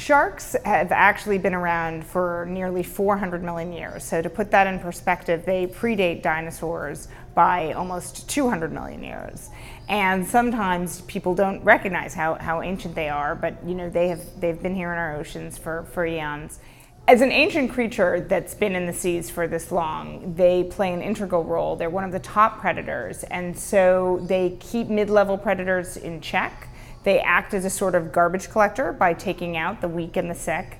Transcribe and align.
Sharks 0.00 0.56
have 0.64 0.92
actually 0.92 1.36
been 1.36 1.52
around 1.52 2.06
for 2.06 2.46
nearly 2.48 2.82
400 2.82 3.44
million 3.44 3.70
years. 3.70 4.02
So, 4.02 4.22
to 4.22 4.30
put 4.30 4.50
that 4.50 4.66
in 4.66 4.78
perspective, 4.78 5.44
they 5.44 5.66
predate 5.66 6.22
dinosaurs 6.22 7.08
by 7.34 7.74
almost 7.74 8.26
200 8.30 8.72
million 8.72 9.02
years. 9.02 9.50
And 9.90 10.26
sometimes 10.26 11.02
people 11.02 11.34
don't 11.34 11.62
recognize 11.62 12.14
how, 12.14 12.36
how 12.36 12.62
ancient 12.62 12.94
they 12.94 13.10
are, 13.10 13.34
but 13.34 13.62
you 13.62 13.74
know, 13.74 13.90
they 13.90 14.08
have, 14.08 14.22
they've 14.40 14.60
been 14.60 14.74
here 14.74 14.90
in 14.90 14.98
our 14.98 15.16
oceans 15.16 15.58
for, 15.58 15.84
for 15.92 16.06
eons. 16.06 16.60
As 17.06 17.20
an 17.20 17.30
ancient 17.30 17.70
creature 17.70 18.22
that's 18.22 18.54
been 18.54 18.74
in 18.74 18.86
the 18.86 18.94
seas 18.94 19.28
for 19.28 19.46
this 19.46 19.70
long, 19.70 20.32
they 20.34 20.64
play 20.64 20.94
an 20.94 21.02
integral 21.02 21.44
role. 21.44 21.76
They're 21.76 21.90
one 21.90 22.04
of 22.04 22.12
the 22.12 22.20
top 22.20 22.58
predators, 22.58 23.22
and 23.24 23.58
so 23.58 24.18
they 24.22 24.56
keep 24.60 24.88
mid 24.88 25.10
level 25.10 25.36
predators 25.36 25.98
in 25.98 26.22
check 26.22 26.69
they 27.04 27.20
act 27.20 27.54
as 27.54 27.64
a 27.64 27.70
sort 27.70 27.94
of 27.94 28.12
garbage 28.12 28.50
collector 28.50 28.92
by 28.92 29.14
taking 29.14 29.56
out 29.56 29.80
the 29.80 29.88
weak 29.88 30.16
and 30.16 30.30
the 30.30 30.34
sick. 30.34 30.78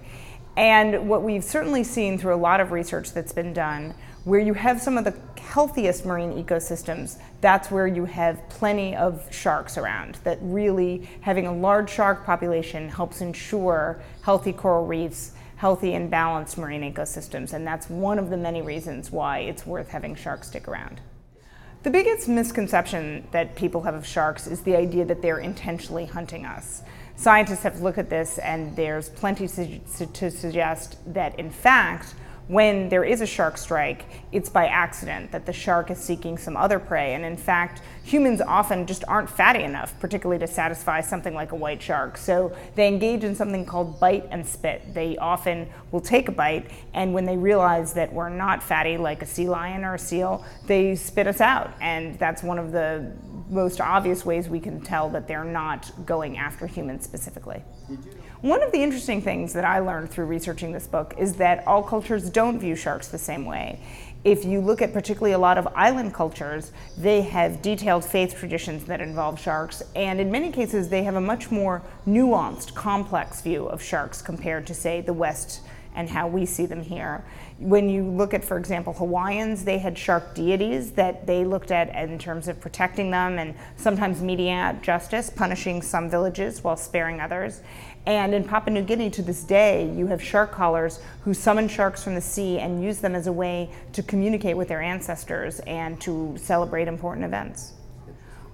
And 0.56 1.08
what 1.08 1.22
we've 1.22 1.44
certainly 1.44 1.84
seen 1.84 2.18
through 2.18 2.34
a 2.34 2.36
lot 2.36 2.60
of 2.60 2.72
research 2.72 3.12
that's 3.12 3.32
been 3.32 3.52
done, 3.52 3.94
where 4.24 4.40
you 4.40 4.52
have 4.52 4.82
some 4.82 4.98
of 4.98 5.04
the 5.04 5.14
healthiest 5.40 6.04
marine 6.04 6.32
ecosystems, 6.32 7.18
that's 7.40 7.70
where 7.70 7.86
you 7.86 8.04
have 8.04 8.46
plenty 8.50 8.94
of 8.94 9.26
sharks 9.32 9.78
around. 9.78 10.16
That 10.24 10.38
really 10.42 11.08
having 11.22 11.46
a 11.46 11.54
large 11.54 11.90
shark 11.90 12.26
population 12.26 12.88
helps 12.88 13.20
ensure 13.20 14.00
healthy 14.22 14.52
coral 14.52 14.86
reefs, 14.86 15.32
healthy 15.56 15.94
and 15.94 16.10
balanced 16.10 16.58
marine 16.58 16.82
ecosystems. 16.82 17.52
And 17.52 17.66
that's 17.66 17.88
one 17.88 18.18
of 18.18 18.30
the 18.30 18.36
many 18.36 18.60
reasons 18.60 19.10
why 19.10 19.38
it's 19.38 19.66
worth 19.66 19.88
having 19.88 20.14
sharks 20.14 20.48
stick 20.48 20.68
around. 20.68 21.00
The 21.82 21.90
biggest 21.90 22.28
misconception 22.28 23.26
that 23.30 23.56
people 23.56 23.80
have 23.84 23.94
of 23.94 24.06
sharks 24.06 24.46
is 24.46 24.60
the 24.60 24.76
idea 24.76 25.06
that 25.06 25.22
they're 25.22 25.38
intentionally 25.38 26.04
hunting 26.04 26.44
us. 26.44 26.82
Scientists 27.16 27.62
have 27.62 27.80
looked 27.80 27.96
at 27.96 28.10
this, 28.10 28.36
and 28.36 28.76
there's 28.76 29.08
plenty 29.08 29.48
to 29.48 30.30
suggest 30.30 30.98
that, 31.14 31.38
in 31.38 31.50
fact, 31.50 32.14
when 32.50 32.88
there 32.88 33.04
is 33.04 33.20
a 33.20 33.26
shark 33.26 33.56
strike, 33.56 34.04
it's 34.32 34.48
by 34.48 34.66
accident 34.66 35.30
that 35.30 35.46
the 35.46 35.52
shark 35.52 35.88
is 35.88 35.98
seeking 35.98 36.36
some 36.36 36.56
other 36.56 36.80
prey. 36.80 37.14
And 37.14 37.24
in 37.24 37.36
fact, 37.36 37.80
humans 38.02 38.40
often 38.40 38.86
just 38.86 39.04
aren't 39.06 39.30
fatty 39.30 39.62
enough, 39.62 39.94
particularly 40.00 40.40
to 40.40 40.48
satisfy 40.48 41.00
something 41.00 41.32
like 41.32 41.52
a 41.52 41.54
white 41.54 41.80
shark. 41.80 42.16
So 42.16 42.52
they 42.74 42.88
engage 42.88 43.22
in 43.22 43.36
something 43.36 43.64
called 43.64 44.00
bite 44.00 44.26
and 44.32 44.44
spit. 44.44 44.82
They 44.92 45.16
often 45.18 45.68
will 45.92 46.00
take 46.00 46.28
a 46.28 46.32
bite, 46.32 46.72
and 46.92 47.14
when 47.14 47.24
they 47.24 47.36
realize 47.36 47.92
that 47.92 48.12
we're 48.12 48.28
not 48.28 48.64
fatty 48.64 48.96
like 48.96 49.22
a 49.22 49.26
sea 49.26 49.48
lion 49.48 49.84
or 49.84 49.94
a 49.94 49.98
seal, 49.98 50.44
they 50.66 50.96
spit 50.96 51.28
us 51.28 51.40
out. 51.40 51.72
And 51.80 52.18
that's 52.18 52.42
one 52.42 52.58
of 52.58 52.72
the 52.72 53.12
most 53.50 53.80
obvious 53.80 54.24
ways 54.24 54.48
we 54.48 54.60
can 54.60 54.80
tell 54.80 55.08
that 55.10 55.28
they're 55.28 55.44
not 55.44 55.90
going 56.06 56.38
after 56.38 56.66
humans 56.66 57.04
specifically. 57.04 57.62
One 58.40 58.62
of 58.62 58.72
the 58.72 58.82
interesting 58.82 59.20
things 59.20 59.52
that 59.52 59.64
I 59.64 59.80
learned 59.80 60.10
through 60.10 60.26
researching 60.26 60.72
this 60.72 60.86
book 60.86 61.14
is 61.18 61.34
that 61.36 61.66
all 61.66 61.82
cultures 61.82 62.30
don't 62.30 62.58
view 62.58 62.74
sharks 62.74 63.08
the 63.08 63.18
same 63.18 63.44
way. 63.44 63.80
If 64.22 64.44
you 64.44 64.60
look 64.60 64.82
at 64.82 64.92
particularly 64.92 65.32
a 65.32 65.38
lot 65.38 65.58
of 65.58 65.66
island 65.74 66.12
cultures, 66.14 66.72
they 66.96 67.22
have 67.22 67.62
detailed 67.62 68.04
faith 68.04 68.38
traditions 68.38 68.84
that 68.84 69.00
involve 69.00 69.40
sharks, 69.40 69.82
and 69.96 70.20
in 70.20 70.30
many 70.30 70.52
cases, 70.52 70.88
they 70.88 71.02
have 71.04 71.16
a 71.16 71.20
much 71.20 71.50
more 71.50 71.82
nuanced, 72.06 72.74
complex 72.74 73.40
view 73.40 73.66
of 73.66 73.82
sharks 73.82 74.20
compared 74.20 74.66
to, 74.66 74.74
say, 74.74 75.00
the 75.00 75.14
West 75.14 75.62
and 75.94 76.08
how 76.08 76.28
we 76.28 76.46
see 76.46 76.66
them 76.66 76.82
here. 76.82 77.24
When 77.58 77.88
you 77.88 78.04
look 78.04 78.32
at, 78.32 78.44
for 78.44 78.56
example, 78.56 78.92
Hawaiians, 78.92 79.64
they 79.64 79.78
had 79.78 79.98
shark 79.98 80.34
deities 80.34 80.92
that 80.92 81.26
they 81.26 81.44
looked 81.44 81.70
at 81.70 81.94
in 81.94 82.18
terms 82.18 82.48
of 82.48 82.60
protecting 82.60 83.10
them 83.10 83.38
and 83.38 83.54
sometimes 83.76 84.22
out 84.48 84.82
justice, 84.82 85.30
punishing 85.30 85.82
some 85.82 86.08
villages 86.08 86.64
while 86.64 86.76
sparing 86.76 87.20
others. 87.20 87.60
And 88.06 88.32
in 88.32 88.44
Papua 88.44 88.72
New 88.72 88.82
Guinea 88.82 89.10
to 89.10 89.22
this 89.22 89.42
day, 89.42 89.92
you 89.94 90.06
have 90.06 90.22
shark 90.22 90.52
callers 90.52 91.00
who 91.22 91.34
summon 91.34 91.68
sharks 91.68 92.02
from 92.02 92.14
the 92.14 92.20
sea 92.20 92.58
and 92.58 92.82
use 92.82 92.98
them 92.98 93.14
as 93.14 93.26
a 93.26 93.32
way 93.32 93.70
to 93.92 94.02
communicate 94.02 94.56
with 94.56 94.68
their 94.68 94.80
ancestors 94.80 95.60
and 95.60 96.00
to 96.00 96.34
celebrate 96.38 96.88
important 96.88 97.26
events. 97.26 97.74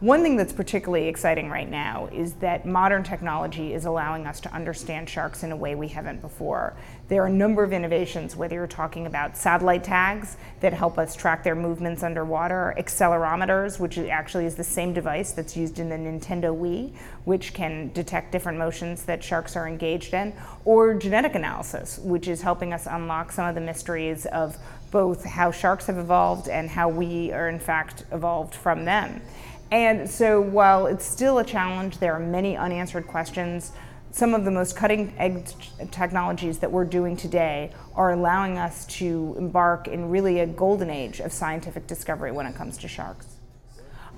One 0.01 0.23
thing 0.23 0.37
that's 0.37 0.53
particularly 0.53 1.09
exciting 1.09 1.49
right 1.49 1.71
now 1.71 2.11
is 2.13 2.35
that 2.35 2.67
modern 2.67 3.03
technology 3.03 3.73
is 3.73 3.87
allowing 3.87 4.27
us 4.27 4.41
to 4.41 4.53
understand 4.53 5.09
sharks 5.09 5.43
in 5.43 5.53
a 5.53 5.57
way 5.57 5.75
we 5.75 5.89
haven't 5.89 6.21
before. 6.21 6.77
There 7.09 7.23
are 7.23 7.29
a 7.29 7.33
number 7.33 7.65
of 7.65 7.73
innovations, 7.73 8.37
whether 8.37 8.57
you're 8.57 8.67
talking 8.67 9.07
about 9.07 9.39
satellite 9.39 9.85
tags 9.85 10.37
that 10.61 10.75
help 10.75 10.99
us 10.99 11.17
track 11.17 11.43
their 11.43 11.55
movements 11.55 12.03
underwater, 12.03 12.75
accelerometers, 12.77 13.81
which 13.81 13.97
actually 13.97 14.45
is 14.45 14.55
the 14.55 14.65
same 14.65 14.93
device 14.93 15.33
that's 15.33 15.57
used 15.57 15.79
in 15.79 15.89
the 15.89 15.97
Nintendo 15.97 16.55
Wii, 16.55 16.93
which 17.25 17.55
can 17.55 17.91
detect 17.95 18.33
different 18.33 18.59
motions 18.59 19.05
that 19.05 19.25
sharks 19.25 19.57
are 19.57 19.67
engaged 19.67 20.13
in, 20.13 20.35
or 20.67 20.93
genetic 20.93 21.35
analysis, 21.35 21.99
which 22.01 22.29
is 22.29 22.43
helping 22.43 22.75
us 22.75 22.87
unlock 22.87 23.33
some 23.33 23.49
of 23.49 23.55
the 23.55 23.63
mysteries 23.63 24.27
of 24.27 24.59
both 24.91 25.25
how 25.25 25.51
sharks 25.51 25.87
have 25.87 25.97
evolved 25.97 26.49
and 26.49 26.69
how 26.69 26.87
we 26.87 27.33
are 27.33 27.49
in 27.49 27.59
fact 27.59 28.05
evolved 28.13 28.55
from 28.55 28.85
them. 28.85 29.23
And 29.71 30.09
so 30.09 30.41
while 30.41 30.87
it's 30.87 31.05
still 31.05 31.39
a 31.39 31.45
challenge, 31.45 31.99
there 31.99 32.15
are 32.15 32.21
many 32.21 32.57
unanswered 32.57 33.07
questions. 33.07 33.73
Some 34.13 34.33
of 34.33 34.45
the 34.45 34.51
most 34.51 34.77
cutting 34.77 35.13
edge 35.19 35.55
technologies 35.91 36.59
that 36.61 36.71
we're 36.71 36.85
doing 36.85 37.17
today 37.17 37.73
are 37.95 38.13
allowing 38.13 38.59
us 38.59 38.87
to 38.87 39.35
embark 39.37 39.89
in 39.89 40.09
really 40.09 40.41
a 40.41 40.47
golden 40.47 40.89
age 40.89 41.21
of 41.21 41.33
scientific 41.33 41.87
discovery 41.87 42.33
when 42.33 42.47
it 42.47 42.55
comes 42.55 42.79
to 42.79 42.89
sharks. 42.89 43.36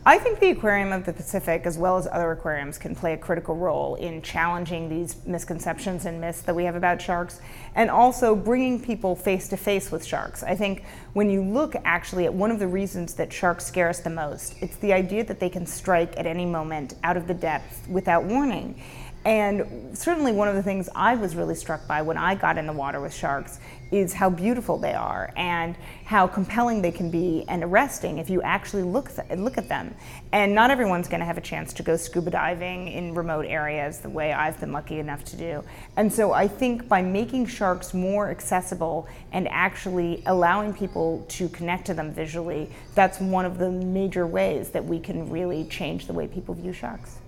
I 0.06 0.16
think 0.16 0.38
the 0.38 0.50
Aquarium 0.50 0.92
of 0.92 1.04
the 1.04 1.12
Pacific, 1.12 1.66
as 1.66 1.76
well 1.76 1.98
as 1.98 2.06
other 2.06 2.30
aquariums, 2.30 2.78
can 2.78 2.94
play 2.94 3.12
a 3.12 3.16
critical 3.18 3.56
role 3.56 3.96
in 3.96 4.22
challenging 4.22 4.88
these 4.88 5.16
misconceptions 5.26 6.06
and 6.06 6.20
myths 6.20 6.40
that 6.42 6.54
we 6.54 6.64
have 6.64 6.76
about 6.76 7.02
sharks 7.02 7.40
and 7.74 7.90
also 7.90 8.34
bringing 8.34 8.80
people 8.80 9.14
face 9.14 9.48
to 9.48 9.56
face 9.56 9.90
with 9.90 10.04
sharks. 10.04 10.42
I 10.42 10.54
think 10.54 10.84
when 11.12 11.28
you 11.28 11.42
look 11.42 11.74
actually 11.84 12.24
at 12.24 12.32
one 12.32 12.50
of 12.50 12.58
the 12.58 12.68
reasons 12.68 13.14
that 13.14 13.32
sharks 13.32 13.66
scare 13.66 13.88
us 13.88 14.00
the 14.00 14.08
most, 14.08 14.54
it's 14.62 14.76
the 14.76 14.92
idea 14.92 15.24
that 15.24 15.40
they 15.40 15.50
can 15.50 15.66
strike 15.66 16.16
at 16.16 16.26
any 16.26 16.46
moment 16.46 16.94
out 17.02 17.16
of 17.16 17.26
the 17.26 17.34
depth 17.34 17.86
without 17.88 18.24
warning. 18.24 18.80
And 19.28 19.94
certainly, 19.94 20.32
one 20.32 20.48
of 20.48 20.54
the 20.54 20.62
things 20.62 20.88
I 20.94 21.14
was 21.14 21.36
really 21.36 21.54
struck 21.54 21.86
by 21.86 22.00
when 22.00 22.16
I 22.16 22.34
got 22.34 22.56
in 22.56 22.66
the 22.66 22.72
water 22.72 22.98
with 22.98 23.12
sharks 23.12 23.60
is 23.92 24.14
how 24.14 24.30
beautiful 24.30 24.78
they 24.78 24.94
are 24.94 25.34
and 25.36 25.76
how 26.06 26.26
compelling 26.26 26.80
they 26.80 26.90
can 26.90 27.10
be 27.10 27.44
and 27.46 27.62
arresting 27.62 28.16
if 28.16 28.30
you 28.30 28.40
actually 28.40 28.84
look, 28.84 29.14
th- 29.14 29.38
look 29.38 29.58
at 29.58 29.68
them. 29.68 29.94
And 30.32 30.54
not 30.54 30.70
everyone's 30.70 31.08
going 31.08 31.20
to 31.20 31.26
have 31.26 31.36
a 31.36 31.42
chance 31.42 31.74
to 31.74 31.82
go 31.82 31.94
scuba 31.94 32.30
diving 32.30 32.88
in 32.88 33.12
remote 33.12 33.44
areas 33.44 33.98
the 33.98 34.08
way 34.08 34.32
I've 34.32 34.58
been 34.60 34.72
lucky 34.72 34.98
enough 34.98 35.26
to 35.26 35.36
do. 35.36 35.62
And 35.98 36.10
so 36.10 36.32
I 36.32 36.48
think 36.48 36.88
by 36.88 37.02
making 37.02 37.48
sharks 37.48 37.92
more 37.92 38.30
accessible 38.30 39.06
and 39.32 39.46
actually 39.48 40.22
allowing 40.24 40.72
people 40.72 41.26
to 41.28 41.50
connect 41.50 41.84
to 41.88 41.92
them 41.92 42.14
visually, 42.14 42.70
that's 42.94 43.20
one 43.20 43.44
of 43.44 43.58
the 43.58 43.70
major 43.70 44.26
ways 44.26 44.70
that 44.70 44.86
we 44.86 44.98
can 44.98 45.28
really 45.28 45.66
change 45.66 46.06
the 46.06 46.14
way 46.14 46.26
people 46.26 46.54
view 46.54 46.72
sharks. 46.72 47.18